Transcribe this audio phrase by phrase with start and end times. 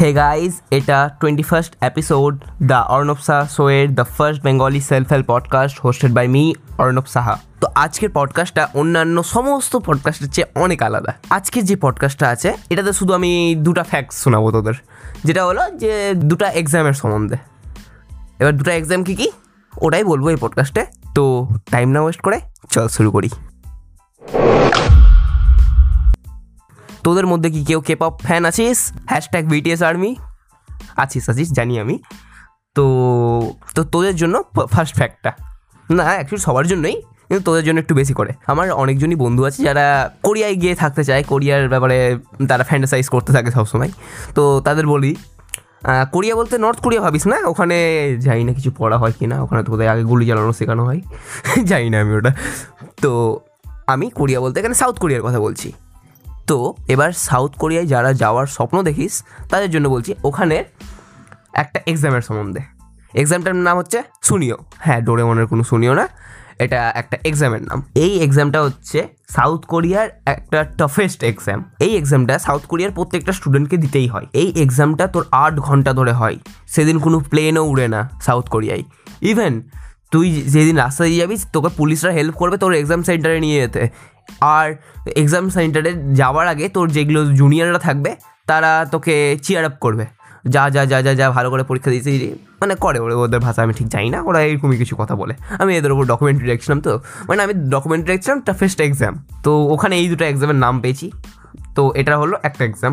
[0.00, 5.26] হে guys এটা twenty first episode the Arnab Saha শোয়ের the first Bengali self help
[5.26, 11.12] podcast hosted by me Arnab Saha তো আজকের পডকাস্টটা অন্যান্য সমস্ত পডকাস্টের চেয়ে অনেক আলাদা।
[11.30, 14.74] আজকের যে পডকাস্টটা আছে, এটাতে শুধু আমি দুটা ফ্যাক্টস শোনাবো তোদের।
[15.24, 17.36] যেটা হলো যে দুটা এক্সামের সম্বন্ধে।
[18.38, 19.30] এবার দুটো এক্সাম কী কী?
[19.80, 22.40] ওটাই বলব এই পডকাস্টে তো টাইম না ওয়েস্ট করে,
[22.70, 23.30] চল শুরু করি।
[27.06, 28.78] তোদের মধ্যে কি কেউ কেপ ফ্যান আছিস?
[29.10, 30.10] হ্যাশট্যাগ বিটিএস আর্মি
[31.02, 31.96] আছিস আছিস, জানি আমি।
[32.76, 32.84] তো
[33.76, 34.34] তো তোদের জন্য
[34.74, 35.30] ফার্স্ট ফ্যাক্টটা
[35.96, 36.96] না অ্যাকচুয়ালি সবার জন্যই,
[37.28, 39.86] কিন্তু তোদের জন্য একটু বেশি করে। আমার অনেকজনই বন্ধু আছে যারা
[40.26, 41.98] কোরিয়ায় গিয়ে থাকতে চায়। কোরিয়ার ব্যাপারে
[42.50, 43.90] তারা ফ্যান্টাসাইজ করতে থাকে সবসময়।
[44.36, 45.12] তো তাদের বলি
[46.14, 47.38] কোরিয়া বলতে নর্থ কোরিয়া ভাবিস না?
[47.52, 47.76] ওখানে
[48.26, 51.00] যাই না কিছু পড়া হয় কি না ওখানে তো আগে গুলি চালানো শেখানো হয়।
[51.70, 52.32] জানি না আমি ওটা।
[53.02, 53.10] তো
[53.92, 55.68] আমি কোরিয়া বলতে এখানে সাউথ কোরিয়ার কথা বলছি।
[56.50, 56.58] তো
[56.94, 59.14] এবার সাউথ কোরিয়ায় যারা যাওয়ার স্বপ্ন দেখিস,
[59.50, 60.56] তাদের জন্য বলছি ওখানে
[61.62, 62.62] একটা এক্সামের সম্বন্ধে
[63.22, 66.04] এক্সামটার নাম হচ্ছে সুনিও। হ্যাঁ ডোরেমনের কোনো সুনিও না,
[66.64, 68.98] এটা একটা এক্সামের নাম। এই এক্সামটা হচ্ছে
[69.36, 75.04] সাউথ কোরিয়ার একটা টাফেস্ট এক্সাম এই এক্সামটা সাউথ কোরিয়ার প্রত্যেকটা স্টুডেন্টকে দিতেই হয়। এই এক্সামটা
[75.14, 76.36] তোর আট ঘণ্টা ধরে হয়।
[76.74, 78.84] সেদিন কোনো প্লেনও উড়ে না সাউথ কোরিয়ায়।
[79.30, 79.54] ইভেন
[80.12, 83.82] তুই যেদিন রাস্তা দিয়ে যাবি, তোকে পুলিশরা হেল্প করবে তোর এক্সাম সেন্টারে নিয়ে যেতে।
[84.56, 84.66] আর
[85.22, 88.10] এক্সাম সেন্টারে যাওয়ার আগে তোর যেগুলো জুনিয়ররা থাকবে,
[88.46, 90.06] তারা তোকে চিয়ার আপ করবে।
[90.54, 92.12] যা যা যা যা যা ভালো করে পরীক্ষা দিয়েছি
[92.60, 95.72] মানে করে ওরা, ওদের ভাষা আমি ঠিক জানি না, ওরা এরকমই কিছু কথা বলে। আমি
[95.76, 96.92] এদের ওপর ডকুমেন্টারি দেখছিলাম তো
[97.28, 99.14] মানে আমি ডকুমেন্টারি দেখছিলাম টাফেস্ট এক্সাম
[99.44, 101.06] তো ওখানে এই দুটো এক্সামের নাম পেয়েছি।
[101.76, 102.92] তো এটা হলো একটা এক্সাম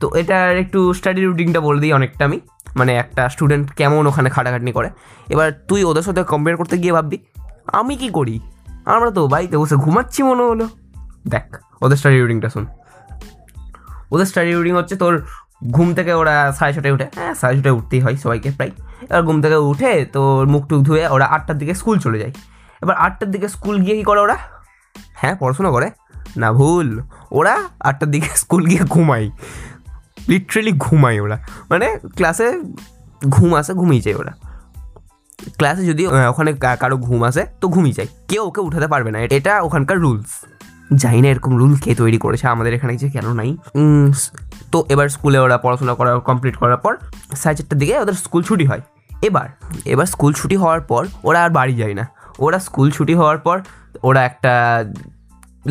[0.00, 2.38] তো এটার একটু স্টাডি রুটিনটা বলে দিই অনেকটা আমি।
[2.76, 4.90] মানে একটা স্টুডেন্ট কেমন ওখানে খাটাখাটনি করে।
[5.28, 7.18] এবার তুই ওদের সাথে কম্পেয়ার করতে গিয়ে ভাববি,
[7.66, 8.40] আমি কি করি?
[8.84, 10.68] আমরা তো বাড়িতে বসে ঘুমাচ্ছি মনে হলো।
[11.28, 12.66] দেখ, ওদের স্টাডি রুটিনটা শোন।
[14.12, 15.26] ওদের স্টাডি রুটিন হচ্ছে তোর
[15.70, 18.70] ঘুম থেকে ওরা সাড়ে ছটায় উঠে হ্যাঁ সাড়ে ছটায় উঠতেই হয় সবাইকে প্রায়।
[19.02, 22.32] এবার ঘুম থেকে উঠে তোর মুখ টুক ধুয়ে ওরা আটটার দিকে স্কুল চলে যায়।
[22.82, 24.36] এবার আটটার দিকে স্কুল গিয়ে কী করে ওরা?
[25.12, 25.90] হ্যাঁ পড়াশোনা করে।
[26.36, 29.30] না ভুল, ওরা আটটার দিকে স্কুল গিয়ে ঘুমায়।
[30.30, 31.36] লিটারেলি ঘুমায় ওরা।
[31.70, 31.86] মানে
[32.16, 32.46] ক্লাসে
[33.34, 34.32] ঘুম আসে, ঘুমিয়ে যায় ওরা।
[35.58, 36.02] ক্লাসে যদি
[36.32, 36.50] ওখানে
[36.82, 40.32] কারও ঘুম আসে, তো ঘুমিয়ে যায়। কেউ ওকে উঠাতে পারবে না। এটা ওখানকার রুলস
[41.02, 43.50] জানি না এরকম রুল কে তৈরি করেছে, আমাদের এখানে যে কেন নাই।
[44.72, 46.92] তো এবার স্কুলে ওরা পড়াশোনা করা কমপ্লিট করার পর
[47.42, 48.82] সাড়ে চারটার দিকে ওদের স্কুল ছুটি হয়।
[49.28, 49.48] এবার
[49.84, 52.04] এবার স্কুল ছুটি হওয়ার পর ওরা আর বাড়ি যায় না।
[52.44, 53.56] ওরা স্কুল ছুটি হওয়ার পর
[54.08, 54.52] ওরা একটা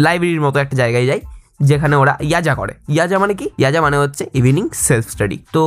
[0.06, 1.22] লাইব্রেরির মতো একটা জায়গায় যায়।
[1.60, 3.50] যেখানে ওরা ইয়াজা করে। ইয়াজা মানে কি?
[3.58, 5.64] ইয়াজা মানে হচ্ছে ইভিনিং সেলফ স্টাডি তো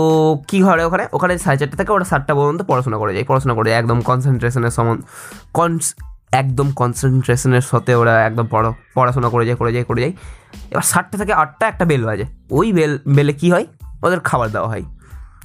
[0.48, 1.06] কি করে ওখানে?
[1.12, 4.70] ওখানে সাড়ে চারটে থেকে ওরা সাতটা পর্যন্ত পড়াশোনা করে যায়। পড়াশোনা করে যায় একদম কনসেন্ট্রেশনের
[4.70, 5.02] সমান
[5.54, 5.94] কনস
[6.32, 10.12] একদম কনসেন্ট্রেশনের সাথে ওরা একদম পড়া পড়াশোনা করে যায় করে যায় করে যায়।
[10.70, 13.66] এবার সাতটা থেকে আটটা একটা বেল বাজে। ওই বেল বেলে কি হয়?
[14.02, 14.82] ওদের খাবার দেওয়া হয়।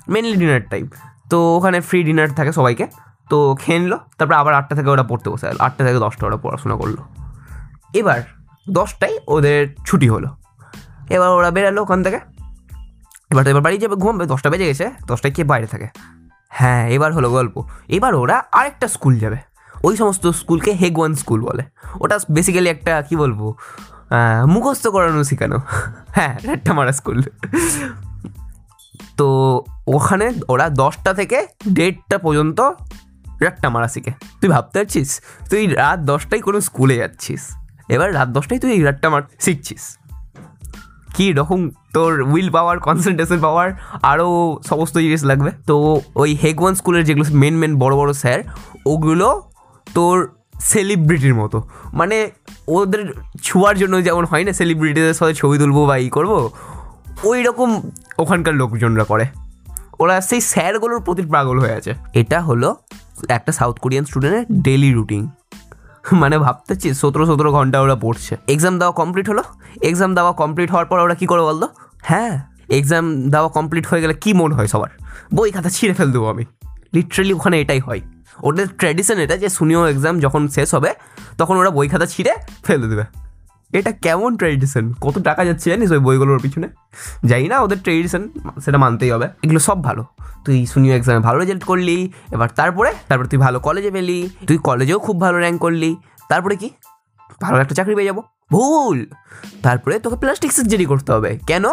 [0.07, 0.87] মেনলি ডিনার টাইম
[1.29, 2.87] তো ওখানে ফ্রি ডিনার থাকে সবাইকে।
[3.29, 6.37] তো খেয়ে নিলো। তারপরে আবার আটটা থেকে ওরা পড়তে বসে গেলো। আটটা থেকে দশটা ওরা
[6.37, 6.95] পড়াশোনা করল।
[7.93, 8.21] এবার
[8.69, 10.27] দশটায় ওদের ছুটি হলো।
[11.09, 12.19] এবার ওরা বেরালো ওখান থেকে।
[13.31, 15.87] এবার তো এবার বাড়ি যাবে ঘুমাবে দশটা বেজে গেছে, দশটায় কে বাইরে থাকে?
[16.49, 19.37] হ্যাঁ এবার হলো গল্প। এবার ওরা আরেকটা স্কুল যাবে।
[19.83, 21.63] ওই সমস্ত স্কুলকে হেগওয়ান স্কুল বলে।
[21.99, 23.53] ওটা বেসিক্যালি একটা, কি বলব
[24.47, 25.57] মুখস্থ করানো শেখানো।
[26.07, 27.21] হ্যাঁ একটা মারা স্কুল।
[29.17, 32.59] তো ওখানে ওরা দশটা থেকে দেড়টা পর্যন্ত
[33.41, 34.11] রাতটা মারা শিখে।
[34.41, 35.21] তুই ভাবতে পারছিস?
[35.49, 37.55] তুই রাত দশটায় কোনো স্কুলে যাচ্ছিস।
[37.89, 39.97] এবার রাত দশটায় তুই এই রাতটা মার, শিখছিস।
[41.15, 43.71] কী রকম তোর উইল পাওয়ার কনসেন্ট্রেশন পাওয়ার
[44.03, 48.39] আরও সমস্ত জিনিস লাগবে। তো ওই হেগওয়ান স্কুলের যেগুলো মেন মেন বড় বড় স্যার
[48.85, 49.49] ওগুলো
[49.93, 52.31] তোর সেলিব্রিটির মতো। মানে
[52.67, 56.49] ওদের ছোঁয়ার জন্য যেমন হয় না সেলিব্রিটিদের সাথে ছবি তুলবো বা ই করব,
[57.23, 59.25] ওই রকম ওখানকার লোকজনরা করে।
[59.99, 62.75] ওরা সেই স্যারগুলোর প্রতি পাগল হয়ে আছে। এটা হলো
[63.29, 65.29] একটা সাউথ কোরিয়ান স্টুডেন্টের ডেলি রুটিন
[66.11, 69.43] মানে ভাবতেছি সতেরো সতেরো ঘণ্টা ওরা পড়ছে। এক্সাম দেওয়া কমপ্লিট হলো?
[69.81, 71.67] এক্সাম দেওয়া কমপ্লিট হওয়ার পর ওরা কী করে বলতো?
[72.01, 74.89] হ্যাঁ এক্সাম দেওয়া কমপ্লিট হয়ে গেলে কী মন হয় সবার?
[75.33, 76.45] বই খাতা ছিঁড়ে ফেল দেবো আমি।
[76.93, 78.01] লিটারেলি ওখানে এটাই হয়।
[78.43, 80.93] ওদের ট্র্যাডিশন এটা যে সুনিও এক্সাম যখন শেষ হবে,
[81.37, 82.33] তখন ওরা বই খাতা ছিঁড়ে
[82.63, 83.26] ফেলে দেবে।
[83.73, 86.67] এটা কেমন ট্র্যাডিশন কত টাকা যাচ্ছে জানিস ওই বইগুলোর পিছনে?
[87.25, 88.29] যাই না ওদের ট্র্যাডিশন
[88.65, 90.05] সেটা মানতেই হবে। এগুলো সব ভালো।
[90.45, 94.99] তুই শুনিও এক্সামে ভালো রেজাল্ট করলি, এবার তারপরে তারপরে তুই ভালো কলেজে পেলি, তুই কলেজেও
[94.99, 95.95] খুব ভালো র্যাঙ্ক করলি,
[96.29, 96.69] তারপরে কি?
[97.41, 98.19] ভালো একটা চাকরি পেয়ে যাব।
[98.51, 99.05] ভুল!
[99.63, 101.63] তারপরে তোকে প্লাস্টিক সার্জারি করতে হবে। কেন?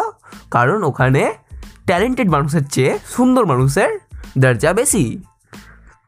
[0.51, 1.33] কারণ ওখানে
[1.85, 3.99] ট্যালেন্টেড মানুষের চেয়ে সুন্দর মানুষের
[4.37, 5.23] দরজা বেশি।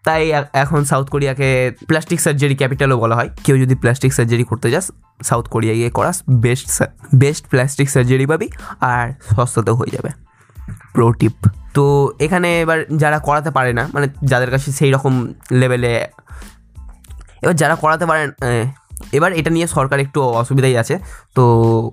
[0.08, 0.24] তাই
[0.64, 1.50] এখন সাউথ কোরিয়াকে
[1.90, 4.86] প্লাস্টিক সার্জারি ক্যাপিটালও বলা হয়। কেউ যদি প্লাস্টিক সার্জারি করতে যাস
[5.24, 6.68] সাউথ কোরিয়া গিয়ে করাস বেস্ট
[7.16, 8.48] বেস্ট প্লাস্টিক সার্জারি পাবি
[8.94, 9.06] আর
[9.36, 10.10] সস্তাতেও হয়ে যাবে।
[10.94, 11.36] প্রো টিপ
[11.76, 11.84] তো
[12.20, 15.14] এখানে এবার যারা করাতে পারে না মানে যাদের কাছে সেই রকম
[15.52, 15.94] লেভেলে
[17.44, 18.28] এবার যারা করাতে পারেন
[19.18, 20.96] এবার এটা নিয়ে সরকার একটু অসুবিধাই আছে।
[21.36, 21.44] তো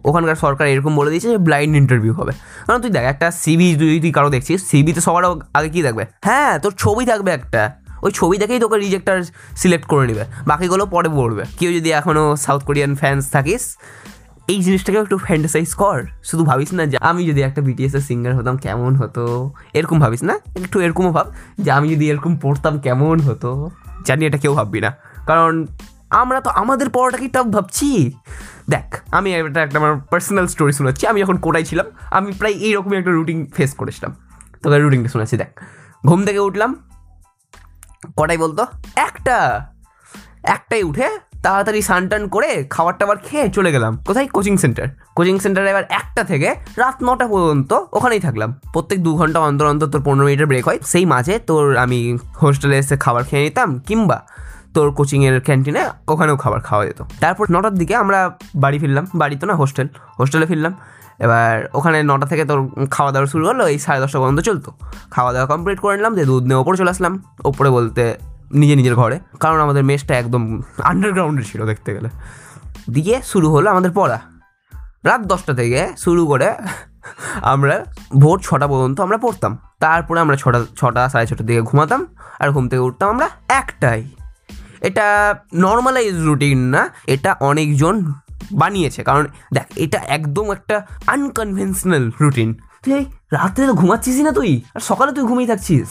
[0.05, 2.33] ওখানকার সরকার এরকম বলে দিয়েছে যে ব্লাইন্ড ইন্টারভিউ হবে।
[2.67, 5.25] কারণ তুই দেখ, একটা সিবি যদি তুই কারও দেখছিস সিবিতে সবার
[5.55, 7.63] আগে কী থাকবে হ্যাঁ তোর ছবি থাকবে একটা।
[8.05, 9.23] ওই ছবি দেখেই তোকে রিজেক্টার
[9.57, 13.77] সিলেক্ট করে নেবে। বাকিগুলো পরে পড়বে কেউ যদি এখনও সাউথ কোরিয়ান ফ্যান্স থাকিস,
[14.49, 18.37] এই জিনিসটাকে একটু ফ্যান্টাসাইজ কর। শুধু ভাবিস না যে, আমি যদি একটা বিটিএস এর সিঙ্গার
[18.37, 19.53] হতাম, কেমন হতো?
[19.75, 20.39] এরকম ভাবিস না?
[20.57, 23.71] একটু এরকমও ভাব যে, আমি যদি এরকম পড়তাম, কেমন হতো?
[24.05, 24.93] জানি এটা কেউ ভাববি না।
[25.27, 25.67] কারণ
[26.11, 28.13] আমরা তো, আমাদের পড়াটাকে টাফ ভাবছি?
[28.71, 32.97] দেখ, আমি এটা একটা আমার পার্সোনাল স্টোরি শোনাচ্ছি। আমি যখন কোটাই ছিলাম, আমি প্রায় এইরকমই
[32.97, 34.17] একটা রুটিন ফেস করেছিলাম।
[34.63, 35.61] তোকে রুটিনটা শোনাচ্ছি, দেখ।
[36.07, 36.77] ঘুম থেকে উঠলাম
[38.17, 38.67] কটাই বলতো?
[38.97, 39.67] একটা।
[40.43, 41.11] একটাই উঠে
[41.43, 44.27] তাড়াতাড়ি সান টান করে খাবার টাবার খেয়ে চলে গেলাম। কোথায়?
[44.27, 49.41] Coaching centre. কোচিং সেন্টারে এবার একটা থেকে রাত নটা পর্যন্ত ওখানেই থাকলাম। প্রত্যেক দু ঘণ্টা
[49.41, 53.43] অন্তর অন্তর তোর পনেরো মিনিটের ব্রেক হয়। সেই মাঝে তোর আমি হোস্টেলে এসে খাবার খেয়ে
[53.43, 54.23] নিতাম কিংবা
[54.75, 59.47] তোর কোচিংয়ের ক্যান্টিনে ওখানেও খাবার খাওয়া যেত। তারপর নটার দিকে আমরা বাড়ি ফিরলাম। বাড়ি তো
[59.47, 59.89] না, হোস্টেল।
[60.19, 60.75] হোস্টেলে ফিরলাম।
[61.19, 64.73] এবার ওখানে নটা থেকে তোর খাওয়া দাওয়া শুরু হলো, এই সাড়ে দশটা পর্যন্ত চলতো।
[65.11, 68.15] খাওয়া দাওয়া কমপ্লিট করে নিলাম, দিয়ে দুধ নিয়ে ওপরে চলে আসলাম। ওপরে বলতে
[68.51, 72.09] নিজে নিজের ঘরে, কারণ আমাদের মেসটা একদম আন্ডারগ্রাউন্ডে ছিল দেখতে গেলে।
[72.91, 74.21] দিয়ে শুরু হলো আমাদের পড়া।
[75.05, 76.55] রাত দশটা থেকে শুরু করে
[77.43, 77.85] আমরা
[78.17, 82.07] ভোর ছটা পর্যন্ত আমরা পড়তাম। তারপরে আমরা ছটা ছটা, সাড়ে ছটার দিকে ঘুমাতাম,
[82.41, 84.11] আর ঘুম থেকে উঠতাম আমরা একটাই
[84.81, 88.13] এটা নর্মালাইজ রুটিন না, এটা অনেকজন
[88.63, 89.25] বানিয়েছে। কারণ
[89.57, 90.77] দেখ, এটা একদম একটা
[91.15, 92.51] আনকনভেনশনাল রুটিন
[92.85, 93.01] তুই
[93.37, 95.91] রাত্রে তো ঘুমাচ্ছিস না তুই, আর সকালে তুই ঘুমিয়ে থাকছিস।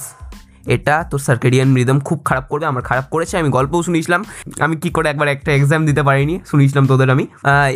[0.76, 4.22] এটা তোর সার্কেডিয়ান রিদম খুব খারাপ করবে, আমার খারাপ করেছে, আমি গল্পও শুনিয়েছিলাম।
[4.66, 7.26] আমি কি করে একবার একটা এক্সাম দিতে পারিনি, শুনিয়েছিলাম তোদের আমি।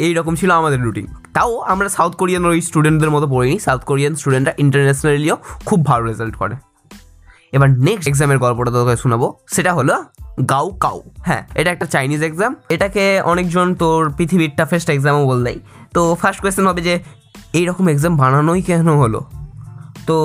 [0.06, 4.14] এই রকম ছিল আমাদের রুটিন তাও আমরা সাউথ কোরিয়ান ওই স্টুডেন্টদের মতো পড়িনি সাউথ কোরিয়ান
[4.20, 5.36] স্টুডেন্টরা ইন্টারন্যাশনালিও
[5.68, 6.56] খুব ভালো রেজাল্ট করে।
[7.56, 9.96] এবার নেক্সট এক্সামের গল্পটা তোকে শোনাবো, সেটা হলো
[10.50, 15.60] গাও কাউ হ্যাঁ এটা একটা চাইনিজ এক্সাম এটাকে অনেকজন তোর পৃথিবীর টাফেস্ট এক্সামও বল দেয়।
[15.94, 17.00] তো ফার্স্ট কোয়েশ্চেন হবে যে,
[17.54, 19.25] এইরকম এক্সাম বানানোই কেন হলো?
[20.07, 20.18] তো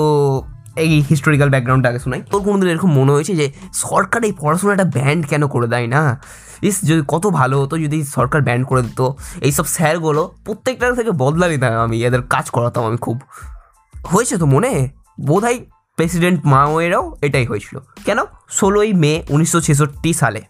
[0.76, 5.26] এই হিস্টোরিক্যাল ব্যাকগ্রাউন্ডটা আগে শোনাই। তোর কোনোদিন এরকম মনে হয়েছে যে, সরকার এই পড়াশোনাটা ব্যান্ড
[5.26, 6.20] কেন করে দেয় না?
[6.62, 9.08] ইস, যদি কত ভালো হতো যদি সরকার ব্যান্ড করে দিত।
[9.40, 13.22] এইসব স্যারগুলো প্রত্যেকটার থেকে বদলা নিতাম আমি, এদের কাজ করাতাম আমি খুব।
[14.06, 14.88] হয়েছে তো মনে?
[15.20, 15.58] বোধহয়
[15.98, 18.18] প্রেসিডেন্ট মাওয়েরও এটাই হয়েছিল। কেন?
[18.50, 20.40] ষোলোই মে উনিশশো ছেষট্টি সালে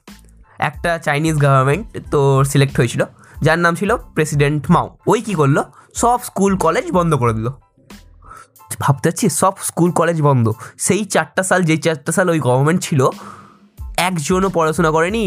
[0.58, 3.02] একটা চাইনিজ গভর্নমেন্ট তো সিলেক্ট হয়েছিল,
[3.42, 5.58] যার নাম ছিল প্রেসিডেন্ট মাও। ওই কি করল?
[5.94, 7.48] সব স্কুল কলেজ বন্ধ করে দিল।
[8.80, 10.46] ভাবতে পারছি সব স্কুল কলেজ বন্ধ।
[10.78, 13.00] সেই চারটা সাল যেই চারটা সাল ওই গভর্নমেন্ট ছিল,
[14.08, 15.24] একজনও পড়াশোনা করেনি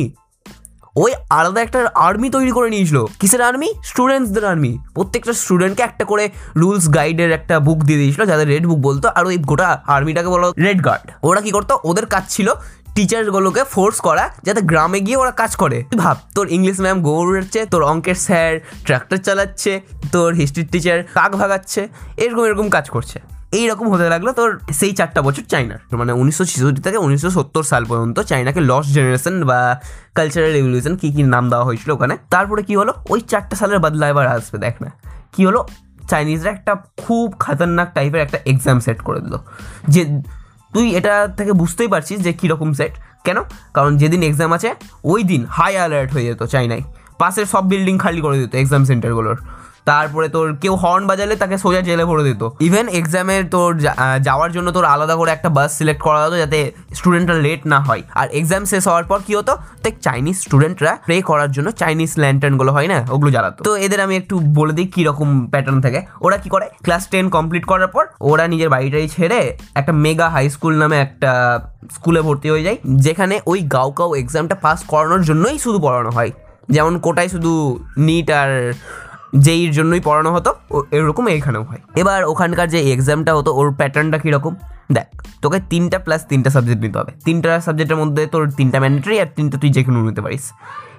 [0.95, 6.30] ওই আলাদা একটা আর্মি তৈরি করে নিয়েছিল। কিসের আর্মি স্টুডেন্টসদের আর্মি প্রত্যেকটা স্টুডেন্টকে একটা করে
[6.56, 10.47] রুলস গাইডের একটা বুক দিয়ে দিয়েছিল, যাদের রেড বুক বলতো, আর ওই গোটা আর্মিটাকে বলো
[10.65, 11.74] রেড গার্ড ওরা কি করতো?
[11.83, 12.47] ওদের কাজ ছিল
[12.95, 17.81] টিচারগুলোকে ফোর্স করা, যাতে গ্রামে গিয়ে ওরা কাজ করে। ভাব, তোর ইংলিশ ম্যাম গৌড়াচ্ছে তোর
[17.83, 18.51] অঙ্কের স্যার
[18.86, 19.71] ট্র্যাক্টর চালাচ্ছে,
[20.12, 21.81] তোর হিস্ট্রির টিচার কাক ভাগাচ্ছে,
[22.18, 23.18] এরকম এরকম কাজ করছে।
[23.51, 27.86] এইরকম হতে লাগল তোর সেই চারটা বছর চাইনার মানে উনিশশো ছেষট্টি থেকে উনিশশো সত্তর সাল
[27.86, 29.81] পর্যন্ত চাইনাকে লস্ট জেনারেশন বা
[30.15, 32.94] কালচারাল রেভলিউশন কী কী নাম দেওয়া হয়েছিল ওখানে। তারপরে কি হলো?
[33.09, 34.92] ওই চারটা সালের বদলা এবার আসবে, দেখ না।
[35.33, 35.67] কি হলো?
[36.10, 39.36] চাইনিজরা একটা খুব খতরনাক টাইপের একটা এক্সাম সেট করে দিল।
[39.88, 40.22] যে
[40.74, 42.91] তুই এটা থেকে বুঝতেই পারছিস যে কীরকম সেট
[43.24, 43.38] কেন?
[43.74, 46.81] কারণ যেদিন এক্সাম আছে, ওই দিন হাই অ্যালার্ট হয়ে যেত চাইনায়
[47.19, 49.38] পাশের সব বিল্ডিং খালি করে দিত এক্সাম সেন্টারগুলোর
[49.89, 53.70] তারপরে তোর কেউ হর্ন বাজালে তাকে সোজা জেলে ভরে দিত। ইভেন এক্সামের তোর
[54.27, 56.60] যাওয়ার জন্য তোর আলাদা করে একটা বাস সিলেক্ট করা হতো যাতে
[56.98, 59.54] স্টুডেন্টরা লেট না হয়। আর এক্সাম শেষ হওয়ার পর কি হতো?
[59.84, 62.98] দেখ চাইনিজ স্টুডেন্টরা প্রে করার জন্য চাইনিজ ল্যান্টার্নগুলো হয় না?
[63.13, 66.65] ওগুলো জ্বালাতো। তো এদের আমি একটু বলে দিই কীরকম প্যাটার্ন থাকে। ওরা কি করে?
[66.86, 69.39] ক্লাস টেন কমপ্লিট করার পর ওরা নিজের বাড়িটাই ছেড়ে
[69.80, 71.32] একটা মেগা হাই স্কুল নামে একটা
[71.96, 73.89] স্কুলে ভর্তি হয়ে যায়, যেখানে ওই গাও
[74.22, 76.32] এক্সামটা পাস করানোর জন্যই শুধু পড়ানো হয়।
[76.75, 77.54] যেমন কোটায় শুধু
[78.08, 78.51] নিট আর
[79.34, 80.55] যেইর জন্যই পড়ানো হতো
[80.91, 84.55] এরকম এইখানেও হয়। এবার ওখানকার যে এক্সামটা হতো, ওর প্যাটার্নটা কীরকম?
[84.91, 89.25] দেখ, তোকে তিনটা প্লাস তিনটা সাবজেক্ট নিতে হবে। তিনটা সাবজেক্টের মধ্যে তোর তিনটা ম্যান্ডেটরি আর
[89.36, 90.51] তিনটা তুই যে কোনো নিতে পারিস।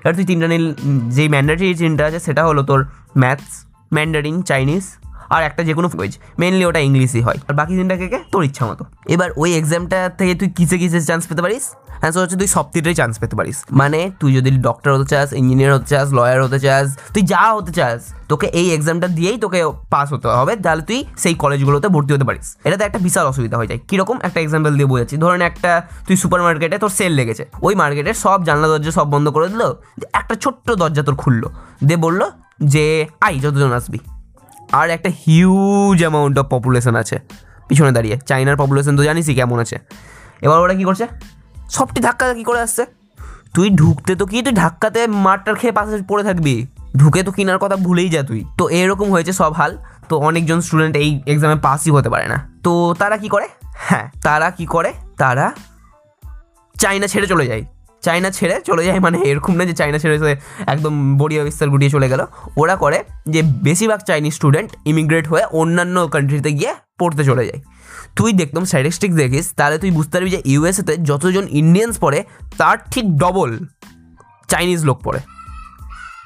[0.05, 0.75] এবার তুই তিনটা নিল,
[1.11, 4.97] যেই ম্যান্ডেটরি তিনটা আছে, সেটা হলো তোর ম্যাথস ম্যান্ডারিন চাইনিজ
[5.31, 8.09] আর একটা যে কোনো ল্যাঙ্গুয়েজ মেনলি ওটা ইংলিশই হয়। আর বাকি তিনটা কে?
[8.09, 11.63] কে তোর ইচ্ছা মতো। এবার ওই এক্সামটা থেকে তুই কিসে কিসে চান্স পেতে পারিস?
[11.89, 15.33] হ্যাঁ অ্যান্সার হচ্ছে তুই সব তিনটাই চান্স পেতে পারিস। মানে তুই যদি ডক্টর হতে চাস
[15.33, 19.65] ইঞ্জিনিয়ার হতে চাস লয়ার হতে চাস, তুই যা হতে চাস, তোকে এই এক্সামটা দিয়েই তোকে
[19.91, 23.67] পাস হতে হবে। তাহলে তুই সেই কলেজগুলোতে ভর্তি হতে পারিস। এটাতে একটা বিশাল অসুবিধা হয়ে
[23.67, 24.19] যায়। কীরকম?
[24.23, 28.45] একটা এক্সাম্পল দিয়ে বোঝাচ্ছি। ধরেন একটা তুই সুপার মার্কেটে তোর সেল লেগেছে। ওই মার্কেটের সব
[28.45, 29.63] জানলা, দরজা সব বন্ধ করে দিল।
[30.13, 31.51] একটা ছোট্ট দরজা তোর খুললো।
[31.85, 32.31] দিয়ে বলল
[32.65, 33.99] যে আই যতজন আসবি।
[34.73, 37.19] আর একটা হিউজ অ্যামাউন্ট অফ পপুলেশন আছে।
[37.69, 39.79] পিছনে দাঁড়িয়ে। চাইনার পপুলেশন তো জানিসই কেমন আছে।
[40.41, 41.07] এবার ওরা কী করছে?
[41.71, 42.87] সবটি ধাক্কা কী করে আসছে।
[43.55, 44.43] তুই ঢুকতে তো কি?
[44.43, 48.69] তুই ধাক্কাতে মারটার খেয়ে পাশে পড়ে থাকবি। ঢুকে তো কিনার কথা ভুলেই যা তুই। তো
[48.69, 53.17] এরকম হয়েছে সব হাল। তো অনেকজন স্টুডেন্ট এই এক্সামে পাসই হতে পারে না। তো তারা
[53.17, 53.49] কি করে?
[53.63, 54.93] হ্যাঁ তারা কি করে?
[55.19, 55.53] তারা
[56.81, 57.65] চাইনা ছেড়ে চলে যায়।
[58.07, 60.17] চাইনা ছেড়ে চলে যায় মানে এরকম না যে চায়না ছেড়ে
[60.73, 62.23] একদম বড়িয়া বিস্তার গুটিয়ে চলে গেল।
[62.63, 62.99] ওরা করে
[63.35, 67.61] যে বেশিরভাগ চাইনিজ স্টুডেন্ট ইমিগ্রেট হয়ে অন্যান্য কান্ট্রিতে গিয়ে পড়তে চলে যায়।
[68.17, 72.19] তুই দেখতাম স্ট্যাটিস্টিক্স দেখিস, তাহলে তুই বুঝতে পারবি যে ইউএসএতে যতজন ইন্ডিয়ান্স পড়ে,
[72.59, 73.51] তার ঠিক ডবল
[74.53, 75.21] চাইনিজ লোক পড়ে।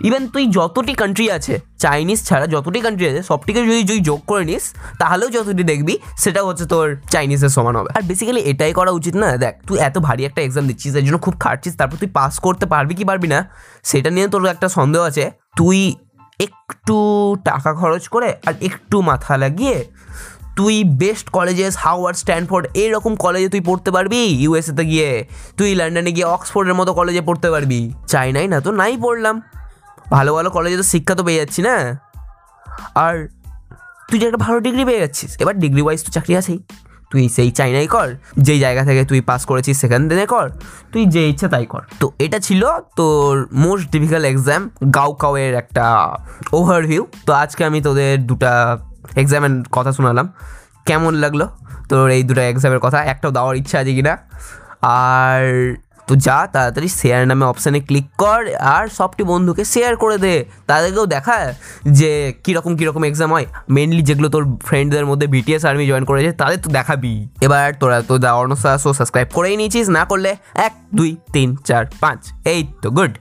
[0.07, 1.55] ইভেন তুই যতটি কান্ট্রি আছে
[1.85, 4.65] চাইনিজ ছাড়া যতটি কান্ট্রি আছে, সবটিকে যদি তুই যোগ করে নিস,
[5.01, 9.29] তাহলেও যতটি দেখবি সেটা হচ্ছে তোর চাইনিজের সমান হবে। আর বেসিক্যালি এটাই করা উচিত না,
[9.45, 12.65] দেখ, তুই এত ভারী একটা এক্সাম দিচ্ছিস, এর জন্য খুব খাটছিস, তারপর তুই পাস করতে
[12.73, 13.39] পারবি কি পারবি না,
[13.91, 15.25] সেটা নিয়ে তোর একটা সন্দেহ আছে।
[15.59, 15.79] তুই
[16.47, 16.97] একটু
[17.49, 19.77] টাকা খরচ করে আর একটু মাথা লাগিয়ে
[20.59, 25.11] তুই বেস্ট কলেজেস হাওয়ার্ড স্ট্যানফোর্ড এইরকম কলেজে তুই পড়তে পারবি ইউএসএতে গিয়ে,
[25.59, 27.81] তুই লন্ডনে গিয়ে অক্সফোর্ডের মতো কলেজে পড়তে পারবি।
[28.13, 29.37] চাইনাই না তো, নাই পড়লাম।
[30.17, 31.75] ভালো ভালো কলেজে তো শিক্ষা তো পেয়ে যাচ্ছি না।
[33.05, 33.15] আর
[34.09, 36.61] তুই যে একটা ভালো ডিগ্রি পেয়ে যাচ্ছিস, এবার ডিগ্রি ওয়াইজ তো চাকরি আছেই।
[37.11, 38.09] তুই সেই চাইনাই কর,
[38.47, 40.47] যেই জায়গা থেকে তুই পাস করেছিস সেখান থেকে কর,
[40.93, 42.63] তুই যে ইচ্ছা তাই কর। তো এটা ছিল
[42.99, 43.33] তোর
[43.65, 44.63] মোস্ট ডিফিকাল্ট এক্সাম
[44.97, 45.87] গাও কাউয়ের একটা
[46.59, 48.53] ওভারভিউ তো আজকে আমি তোদের দুটা
[49.23, 50.27] এক্সামের কথা শোনালাম।
[50.89, 51.43] কেমন লাগল
[51.91, 52.99] তোর এই দুটো এক্সামের কথা?
[53.13, 54.15] একটাও দেওয়ার ইচ্ছা আছে কিনা?
[55.09, 55.43] আর
[56.09, 58.41] তো যা তাড়াতাড়ি শেয়ার নামে অপশানে ক্লিক কর
[58.77, 60.35] আর সবটি বন্ধুকে শেয়ার করে দে।
[60.71, 61.39] তাদেরকেও দেখা
[61.99, 62.11] যে
[62.45, 66.69] কীরকম কীরকম এক্সাম হয়। মেনলি যেগুলো তোর ফ্রেন্ডদের মধ্যে বিটিএস আর্মি জয়েন করেছে, তাদের তো
[66.79, 67.15] দেখাবি।
[67.47, 70.31] এবার তোরা তো দা অর্ণসা শো সাবস্ক্রাইব করেই নিয়েছিস, না করলে
[70.67, 72.21] এক, দুই, তিন, চার, পাঁচ,
[72.53, 73.13] এই তো গুড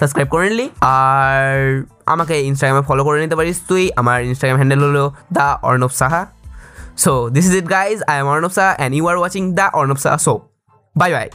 [0.00, 0.66] সাবস্ক্রাইব করে নিলি
[0.96, 1.54] আর
[2.12, 5.04] আমাকে ইনস্টাগ্রামে ফলো করে নিতে পারিস তুই। আমার ইনস্টাগ্রাম হ্যান্ডেল হলো
[5.36, 6.22] the Arnab Saha.
[7.04, 9.98] So this is it guys I am Arnab Saha and you are watching the Arnab
[10.04, 10.18] Saha.
[10.26, 10.34] Show
[10.96, 11.26] bye bye